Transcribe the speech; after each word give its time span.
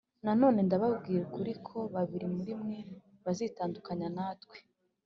Nanone 0.25 0.59
ndababwira 0.67 1.21
ukuri 1.27 1.53
ko 1.67 1.77
babiri 1.95 2.27
muri 2.35 2.53
mwe 2.61 2.79
bazitandukanya 3.23 4.07
natwe 4.15 4.57